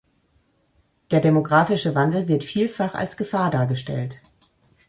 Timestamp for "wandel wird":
1.93-2.43